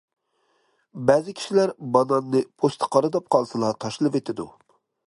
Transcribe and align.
بەزى 1.11 1.35
كىشىلەر 1.41 1.75
باناننى 1.97 2.43
پوستى 2.63 2.91
قارىداپ 2.97 3.31
قالسىلا 3.37 3.73
تاشلىۋېتىدۇ. 3.85 4.53